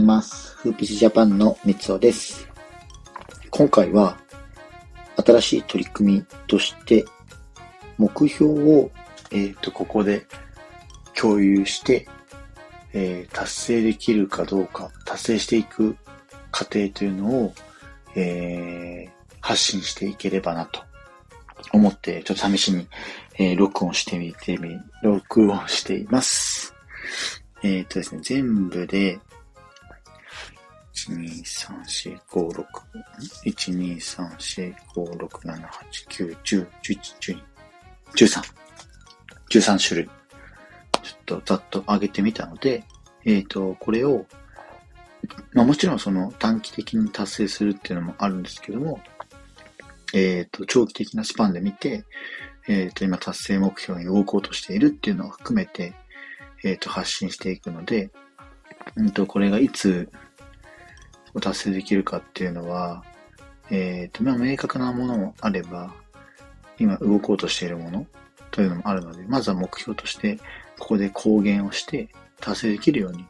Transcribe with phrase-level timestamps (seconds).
[0.00, 0.56] います。
[0.56, 2.48] フーピスジャパンの三つおです。
[3.50, 4.16] 今回は、
[5.16, 7.04] 新しい取り組みとして、
[7.98, 8.90] 目標を、
[9.30, 10.26] えっ、と、ここで
[11.14, 12.08] 共有して、
[12.92, 15.96] えー達成できるかどうか、達成していく
[16.50, 17.54] 過程というのを、
[18.16, 19.10] えー
[19.42, 20.82] 発信していければなと
[21.72, 22.88] 思って、ちょっと試しに、
[23.38, 26.74] えー録音してみてみ、録音しています。
[27.62, 29.20] えっ、とですね、全部で、
[31.08, 32.64] 1、2、3、4、5、6、
[33.46, 37.42] 1、2、3、4、5、6、7、8、9、10、11、12、
[38.14, 38.42] 13、
[39.48, 40.10] 13種類、
[41.02, 42.84] ちょっとざっと上げてみたので、
[43.24, 44.26] えっ、と、これを、
[45.52, 49.00] まあもちろんその短期的に達成するっていうのもあるんですけども、
[50.12, 52.04] えっ、と、長期的なスパンで見て、
[52.68, 55.94] えっ、と、今達成目標に動こうとしているっていうのを含めて、
[56.62, 58.10] えっ、と、発信していくので、
[58.96, 60.10] うんと、これがいつ
[61.34, 63.04] を達成できるかっていうのは、
[63.70, 65.94] えっ、と、まあ、明確なものもあれば、
[66.78, 68.06] 今動こうとしているもの
[68.50, 70.38] というのもあるので、まずは目標として、
[70.78, 72.08] ここで公言をして
[72.40, 73.24] 達成できるように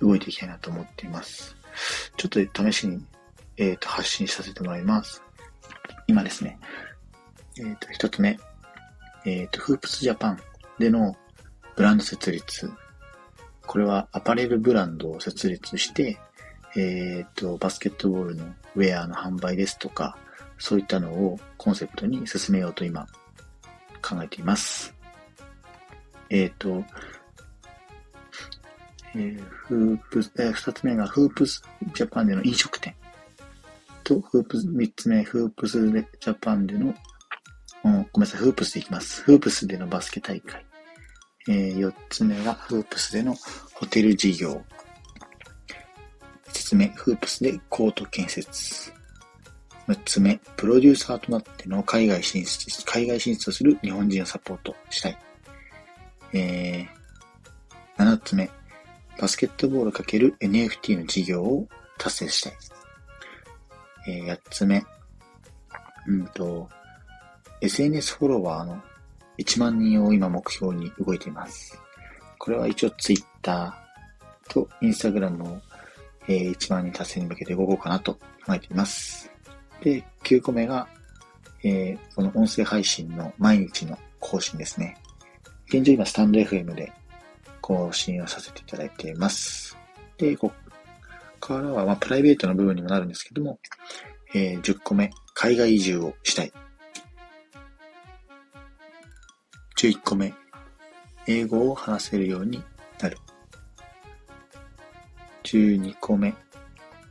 [0.00, 1.56] 動いていきたいなと思っています。
[2.16, 3.04] ちょっと試しに、
[3.56, 5.22] えっ、と、発信させてもらいます。
[6.06, 6.58] 今ですね、
[7.58, 8.38] えっ、と、一つ目、
[9.24, 10.40] えっ、と、フープスジャパン
[10.78, 11.16] での
[11.76, 12.72] ブランド設立。
[13.66, 16.18] これはアパレルブランドを設立して、
[16.76, 18.44] えっ、と、バスケットボールの
[18.76, 20.16] ウェアの販売ですとか、
[20.58, 23.06] そういったのをコンセプトに進めようと今
[24.02, 24.94] 考えています。
[26.28, 26.84] えっ、と、
[29.14, 31.62] えーフープス、えー二つ目がフープス
[31.94, 32.94] ジャパンでの飲食店。
[34.04, 36.94] と、フープス、三つ目、フープスジャパンでの、
[37.84, 39.22] うんごめんなさい、フープスでいきます。
[39.22, 40.64] フープスでのバスケ大会。
[41.48, 43.34] えー四つ目がフープスでの
[43.74, 44.62] ホテル事業。
[46.70, 48.92] 五つ目、フープスでコート建設。
[49.88, 55.18] 六つ目、プロデューサーとなっての海外進出、海外進出する日本人をサポートしたい。
[56.32, 58.48] えー、つ目、
[59.18, 61.66] バスケットボール ×NFT の事業を
[61.98, 62.52] 達成したい。
[64.08, 64.84] えー、つ目、
[66.06, 66.68] うんと、
[67.60, 68.80] SNS フォロワーの
[69.38, 71.76] 1万人を今目標に動いています。
[72.38, 73.74] これは一応 Twitter
[74.48, 75.60] と Instagram の、
[76.30, 78.14] えー1万人達成に向けて動こうかなと
[78.46, 79.28] 考えています。
[79.82, 80.86] で、9個目が、
[81.64, 84.96] えーこの音声配信の毎日の更新ですね。
[85.66, 86.92] 現状今スタンド FM で
[87.60, 89.76] 更新をさせていただいています。
[90.18, 90.54] で、ここ
[91.40, 93.58] からは、まあ、プライベートの部分にもなるんですけども、
[94.32, 96.52] えー10個目、海外移住をしたい。
[99.78, 100.32] 11個目、
[101.26, 102.62] 英語を話せるように。
[105.50, 106.32] 12個目、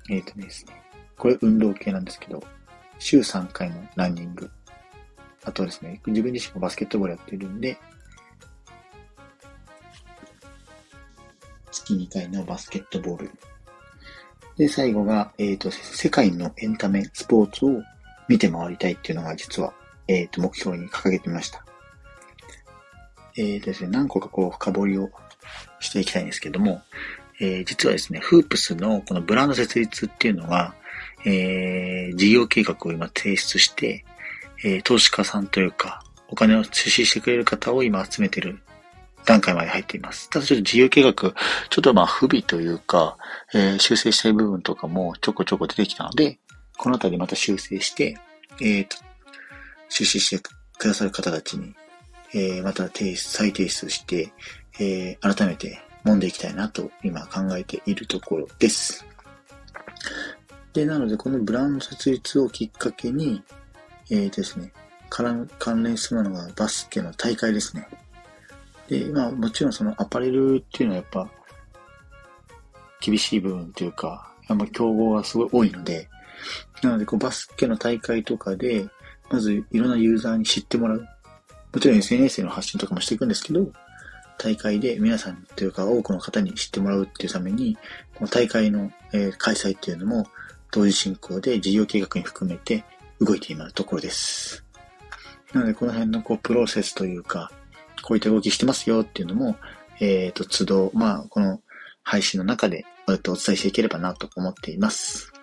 [0.09, 0.81] えっ、とですね、
[1.17, 2.41] これ運動系なんですけど、
[2.97, 4.49] 週3回のランニング。
[5.43, 7.77] あとですね、自分自身もバスケットボールやってるんで、
[11.71, 13.31] 月2回のバスケットボール。
[14.55, 17.81] で、最後が、えっ、と、世界のエンタメ、スポーツを
[18.29, 19.73] 見て回りたいっていうのが実は、
[20.07, 21.65] えっ、と、目標に掲げてみました。
[23.37, 25.09] えっ、とですね、何個かこう深掘りを
[25.81, 26.81] していきたいんですけども、
[27.39, 30.73] えー実はですね、フープスのこのブランド設立っていうのが、
[31.25, 34.05] えー事業計画を今提出して、
[34.63, 38.59] えー投資家さんというか、お金を出資してくれる方を今集めてる
[39.25, 40.29] 段階まで入っています。
[40.29, 41.33] ただちょっと事業計画、ちょっ
[41.81, 43.17] とまあ不備というか、
[43.53, 46.39] えー修正したい部分とかもちょこちょこ出てきたので、
[46.77, 48.17] このあたりまた修正して、
[48.61, 48.97] えーと、
[49.89, 50.39] 出資して
[50.77, 51.73] くださる方たちに、
[52.33, 54.31] えーまた提出、再提出して、
[54.79, 59.05] えー改めて揉んでいきたいなと今考えているところです。
[60.73, 63.43] で、なのでこのブランド設立をきっかけに、
[64.09, 64.71] えーですね、
[65.09, 67.87] 関関連するのがバスケの大会ですね。
[68.87, 71.29] で、まあもちろんそのアパレルっていうのはやっぱ
[73.01, 76.07] 厳しい部分というか、やっぱ競合がすごい多いので、
[76.81, 78.87] なのでこうバスケの大会とかで、
[79.29, 81.07] まずいろんなユーザーに知ってもらう。
[81.71, 83.71] もちろん SNS での発信とかもしていくんですけど、
[84.39, 87.77] 大会で皆さんというか多くの方に知ってもらうっていうために、
[88.15, 90.27] この大会の、え開催っていうのも
[90.71, 92.85] 同時進行で事業計画に含めて
[93.19, 94.65] 動いているところです。
[95.53, 97.51] なのでこの辺のこうプロセスというか、
[98.01, 99.57] こういった動きしてますよっていうのも、
[99.99, 101.61] えっ、と、都度、まあ、この
[102.03, 105.33] 配信の中で、えっとお伝えしていければなと思っています。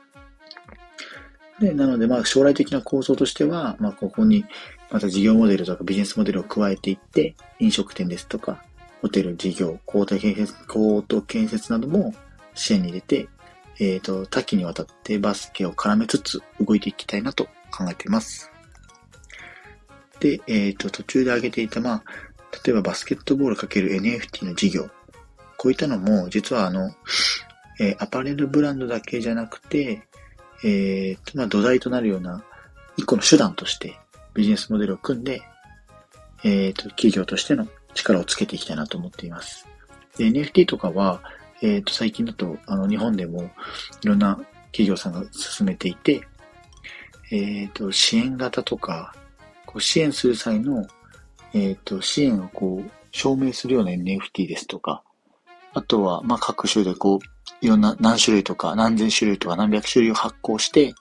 [1.60, 4.44] で、なので、まあ、将来的な構想としては、まあ、ここに、
[4.90, 8.62] また事業モデルとかビジネスモデルを加えていって、飲食店ですとか、
[9.02, 12.14] ホテル事業、高等建設、高等建設なども
[12.54, 13.28] 視野に入れて
[13.78, 18.50] えっ、ー、と、多岐にわたってバスケを絡めつつ動いていきたいなと考えています。
[20.20, 22.02] で、えっ、ー、と、途中で挙げていた、まあ、
[22.64, 24.88] 例えばバスケットボール ×NFT の事業。
[25.58, 26.90] こういったのも、実はあの、
[27.78, 30.08] えー、アパレルブランドだけじゃなくて、
[30.64, 32.42] えっー、まあ、土台となるような
[32.96, 33.99] 一個の手段として
[34.32, 35.42] ビジネスモデルを組んで、
[36.44, 39.66] えっ、ー、と、企業としての力をつけていきたいなと思っています。
[40.19, 41.20] NFT とかは、
[41.62, 43.50] えっ、ー、と、最近だと、あの、日本でも
[44.02, 44.38] いろんな
[44.72, 46.22] 企業さんが進めていて、
[47.31, 49.14] えっ、と、支援型とか、
[49.64, 50.87] こう支援する際の、
[51.54, 55.02] えっ、と、支援をこう、証明するような NFT ですとか、
[55.72, 57.19] あとは、まあ、各種でこう、
[57.60, 60.94] いろんな何種類とか何千種類とか何百種類を発行して、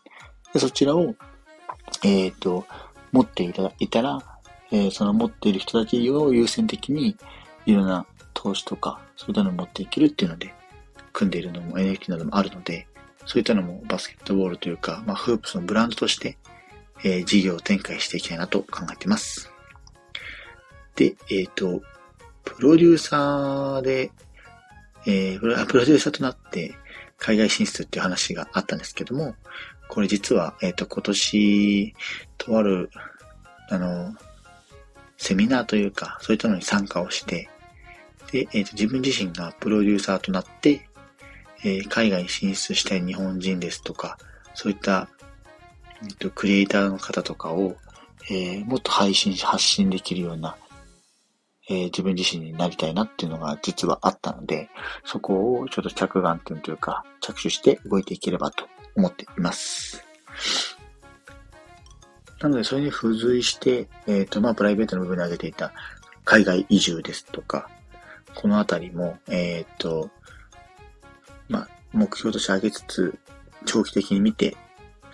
[0.53, 1.15] でそちらを、
[2.03, 2.65] えっ、と、
[3.11, 4.34] 持っていただいたら、
[4.71, 7.15] えー、その持っている人たちを優先的に
[7.65, 10.53] いろんな投資とか、そういったのを持っていけるっていうので、
[11.13, 12.87] 組んでいるのも NFT などもあるので、
[13.25, 16.37] そういったのもバスケットボールというか、まあ、フープスのブランドとして、
[17.03, 19.51] えー、事業を展開していきたいなと考えています。
[20.95, 21.81] で、えっ、ー、と、
[22.43, 24.11] プロデューサーで
[25.07, 26.75] えー、プロデューサーとなって
[27.17, 29.35] 海外進出っていう話があったんですけども、
[29.87, 31.95] これ実は、えっ、ー、と、今年、
[32.37, 32.89] とある、
[33.69, 34.15] あの、
[35.17, 37.49] セミナーというか、そういったのに参加をして、
[38.31, 40.89] で、えっ、ー、と、自分自身がプロデューサーとなって、
[41.63, 44.17] えー、海外に進出したい日本人ですとか、
[44.53, 45.09] そういった、
[46.03, 47.75] えっと、クリエイターの方とかを、
[48.29, 50.57] えー、もっと配信し、発信できるような、
[51.67, 54.69] えー、自分自身になりたいなっていうのが実はあったので、
[55.03, 60.03] そこをちょっと着眼点というか、着手して動いていければと思っています。
[62.41, 65.73] なので、それに付随して、えっ、ー、と、まあ、プライベートの部分で挙げていた
[66.23, 67.69] 海外移住ですとか、
[68.33, 70.09] このあたりも、えっ、ー、と、
[71.47, 73.17] まあ、目標として挙げつつ、
[73.65, 74.55] 長期的に見て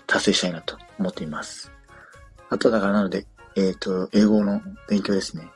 [0.08, 1.72] 達成したいなと思っています。
[2.50, 3.26] あとだからなので、
[3.56, 5.48] えっ、ー、と、英語の勉強ですね。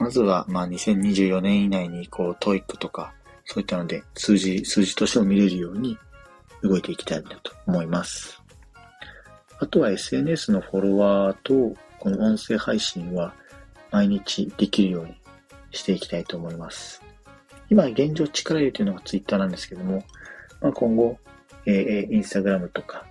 [0.00, 3.14] まずは、まあ、2024年以内に、こう、 TOEIC とか、
[3.44, 5.98] そういったので、数字、数字としても見れるように
[6.62, 8.37] 動いていきたいなと思います。
[9.60, 13.34] あとは SNS のフォロワーと、この音声配信は
[13.90, 15.16] 毎日できるように
[15.72, 17.02] していきたいと思います。
[17.68, 20.04] 今、現状力入れているのが Twitter なんですけども、
[20.60, 21.18] まあ、今後、
[21.66, 23.04] えー、Instagram とか、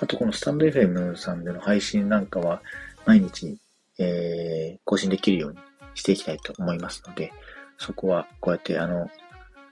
[0.00, 2.62] あとこのスタンド FM さんでの配信なんかは
[3.06, 3.58] 毎日、
[3.98, 5.58] えー、更新できるように
[5.94, 7.32] していきたいと思いますので、
[7.78, 9.10] そこはこうやってあの、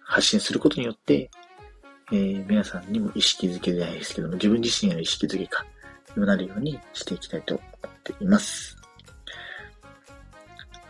[0.01, 1.31] 発信することによって、
[2.11, 5.67] えー、皆さんにも意識づけじゃないですけども、自分自身への意識づけか、
[6.17, 8.77] にもなるようにしていきたいと思っています。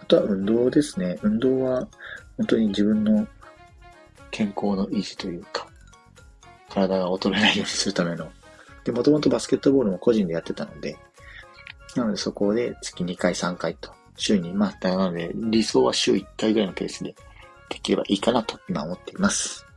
[0.03, 1.19] あとは運動ですね。
[1.23, 1.89] 運動は
[2.37, 3.27] 本当に自分の
[4.31, 5.67] 健康の維持というか、
[6.69, 8.31] 体が衰えないようにするための。
[8.85, 10.97] で、もともとバスケットボールも個人でやってたので、
[11.97, 17.15] なのでそこで月2回3回と週に、まあ、なので、理想は週1回ぐらいのペースで
[17.69, 19.68] できればいいかなと今思っています。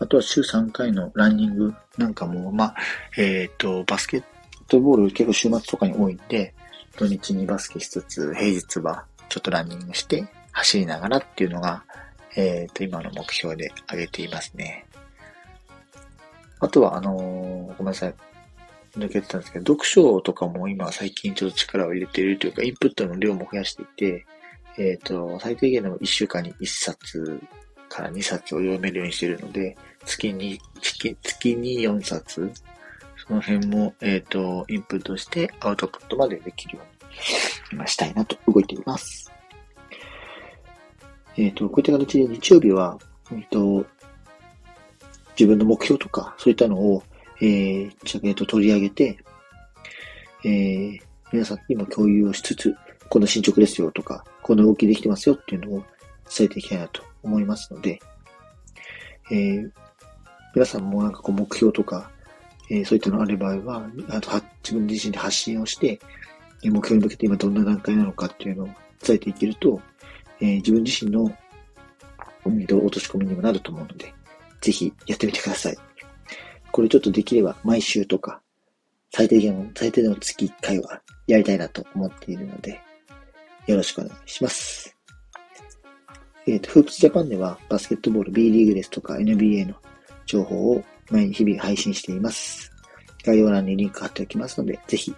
[0.00, 2.76] あとは週3回のランニングなんかも、まあ、
[3.16, 4.24] えっ、ー、と、バスケッ
[4.68, 6.54] トボール結構週末とかに多いんで、
[6.96, 11.84] 土日にバスケしつつ、平日はちょっとランニングして走りながらっていうのが、
[12.36, 14.86] えっ、ー、と、今の目標で挙げていますね。
[16.60, 18.14] あとは、あのー、ごめんなさい。
[18.96, 24.26] 抜けてたんですけど、読書とかも今最近ちょっと力を入れているというか、インプットの量も増やしていて、
[24.78, 27.40] えっ、ー、と、最低限でも1週間に1冊
[27.94, 32.50] から2冊を読めるようにしているので、月に、月に4冊、
[33.16, 37.08] その辺も、えっ、ー、と、インプットしてアウトプットまでできるように、
[37.72, 39.30] 今したいなと動いています。
[41.36, 42.98] えっ、ー、と、こういった形で日曜日は、
[43.30, 43.86] えっ、と、
[45.38, 47.02] 自分の目標とか、そういったのを、
[47.40, 49.18] えー、ちゃんと取り上げて、
[50.44, 51.00] えー、
[51.32, 52.74] 皆さんにも共有をしつつ、
[53.08, 55.84] この進捗ですよとか、この動きできてますよっていうのを
[56.36, 58.00] 伝えていきたいなと思いますので、
[59.30, 59.70] えー、
[60.54, 62.10] 皆さんもなんかこう目標とか、
[62.70, 66.00] えー、そういったのある場合は、あとは自分自身で発信をして、
[66.62, 68.66] 目標に向けて今どんな段階なのかっていうのを
[69.02, 69.80] 伝えていけると、
[70.40, 71.24] えー、自分自身の
[72.44, 74.14] 落とし込みにもなると思うので、
[74.60, 75.76] ぜひやってみてください。
[76.70, 78.40] これちょっとできれば毎週とか、
[79.10, 82.80] 最低限、最低でも月1回はやりたいなと思っているので、
[83.66, 84.96] よろしくお願いします。
[86.46, 89.74] えっ、ー、と、フープスジャパンではバスケットボール B リーグですとか NBA の
[90.26, 92.70] 情報を毎日々配信しています。
[93.24, 95.14] 概要欄にリンク貼っておきますので、ぜひ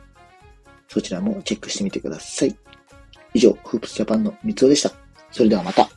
[0.88, 2.56] そちらもチェックしてみてください。
[3.35, 4.92] 以上、フープスジャパンの三つおでした。
[5.30, 5.95] それではまた。